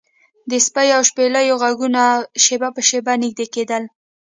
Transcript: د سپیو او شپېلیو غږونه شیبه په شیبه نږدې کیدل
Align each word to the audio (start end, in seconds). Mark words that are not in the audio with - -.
د 0.49 0.51
سپیو 0.65 0.95
او 0.97 1.01
شپېلیو 1.09 1.59
غږونه 1.63 2.03
شیبه 2.43 2.69
په 2.75 2.81
شیبه 2.89 3.13
نږدې 3.23 3.45
کیدل 3.55 3.83